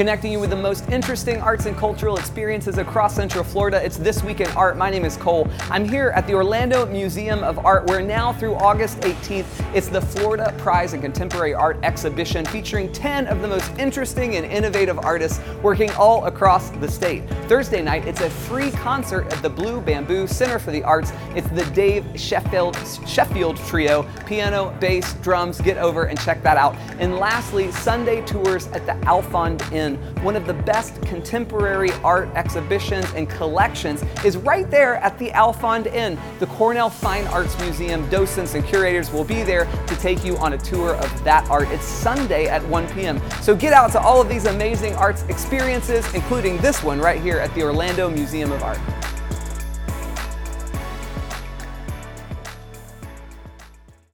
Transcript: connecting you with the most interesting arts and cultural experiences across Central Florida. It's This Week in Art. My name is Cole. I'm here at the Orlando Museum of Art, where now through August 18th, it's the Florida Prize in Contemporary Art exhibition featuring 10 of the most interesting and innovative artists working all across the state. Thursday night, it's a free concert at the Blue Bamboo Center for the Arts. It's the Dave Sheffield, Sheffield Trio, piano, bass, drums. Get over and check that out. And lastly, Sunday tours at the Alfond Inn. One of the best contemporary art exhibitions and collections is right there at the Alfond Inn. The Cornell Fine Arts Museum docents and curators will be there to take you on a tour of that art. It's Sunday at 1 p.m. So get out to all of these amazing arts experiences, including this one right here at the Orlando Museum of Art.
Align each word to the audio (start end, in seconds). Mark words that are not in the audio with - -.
connecting 0.00 0.32
you 0.32 0.40
with 0.40 0.48
the 0.48 0.56
most 0.56 0.88
interesting 0.88 1.42
arts 1.42 1.66
and 1.66 1.76
cultural 1.76 2.16
experiences 2.16 2.78
across 2.78 3.14
Central 3.14 3.44
Florida. 3.44 3.84
It's 3.84 3.98
This 3.98 4.24
Week 4.24 4.40
in 4.40 4.48
Art. 4.52 4.78
My 4.78 4.88
name 4.88 5.04
is 5.04 5.18
Cole. 5.18 5.46
I'm 5.64 5.86
here 5.86 6.08
at 6.16 6.26
the 6.26 6.32
Orlando 6.32 6.86
Museum 6.86 7.44
of 7.44 7.58
Art, 7.66 7.86
where 7.86 8.00
now 8.00 8.32
through 8.32 8.54
August 8.54 9.00
18th, 9.00 9.44
it's 9.74 9.88
the 9.88 10.00
Florida 10.00 10.54
Prize 10.56 10.94
in 10.94 11.02
Contemporary 11.02 11.52
Art 11.52 11.78
exhibition 11.82 12.46
featuring 12.46 12.90
10 12.94 13.26
of 13.26 13.42
the 13.42 13.48
most 13.48 13.70
interesting 13.78 14.36
and 14.36 14.46
innovative 14.46 14.98
artists 15.00 15.38
working 15.62 15.90
all 15.98 16.24
across 16.24 16.70
the 16.70 16.88
state. 16.88 17.28
Thursday 17.46 17.82
night, 17.82 18.06
it's 18.08 18.22
a 18.22 18.30
free 18.30 18.70
concert 18.70 19.30
at 19.30 19.42
the 19.42 19.50
Blue 19.50 19.82
Bamboo 19.82 20.26
Center 20.26 20.58
for 20.58 20.70
the 20.70 20.82
Arts. 20.82 21.12
It's 21.36 21.48
the 21.50 21.66
Dave 21.74 22.06
Sheffield, 22.18 22.74
Sheffield 23.06 23.58
Trio, 23.66 24.06
piano, 24.24 24.74
bass, 24.80 25.12
drums. 25.20 25.60
Get 25.60 25.76
over 25.76 26.04
and 26.04 26.18
check 26.18 26.42
that 26.42 26.56
out. 26.56 26.74
And 26.98 27.16
lastly, 27.16 27.70
Sunday 27.70 28.24
tours 28.24 28.66
at 28.68 28.86
the 28.86 28.92
Alfond 29.06 29.60
Inn. 29.72 29.89
One 30.22 30.36
of 30.36 30.46
the 30.46 30.54
best 30.54 31.00
contemporary 31.02 31.90
art 32.04 32.28
exhibitions 32.34 33.06
and 33.14 33.28
collections 33.28 34.04
is 34.24 34.36
right 34.36 34.70
there 34.70 34.96
at 34.96 35.18
the 35.18 35.30
Alfond 35.30 35.86
Inn. 35.86 36.18
The 36.38 36.46
Cornell 36.46 36.90
Fine 36.90 37.26
Arts 37.28 37.58
Museum 37.60 38.08
docents 38.10 38.54
and 38.54 38.64
curators 38.64 39.10
will 39.10 39.24
be 39.24 39.42
there 39.42 39.66
to 39.86 39.96
take 39.96 40.24
you 40.24 40.36
on 40.38 40.52
a 40.52 40.58
tour 40.58 40.94
of 40.94 41.24
that 41.24 41.48
art. 41.50 41.68
It's 41.70 41.84
Sunday 41.84 42.46
at 42.46 42.66
1 42.66 42.88
p.m. 42.88 43.20
So 43.40 43.54
get 43.54 43.72
out 43.72 43.92
to 43.92 44.00
all 44.00 44.20
of 44.20 44.28
these 44.28 44.46
amazing 44.46 44.94
arts 44.94 45.22
experiences, 45.28 46.12
including 46.14 46.58
this 46.58 46.82
one 46.82 47.00
right 47.00 47.20
here 47.20 47.38
at 47.38 47.54
the 47.54 47.62
Orlando 47.62 48.10
Museum 48.10 48.52
of 48.52 48.62
Art. 48.62 48.78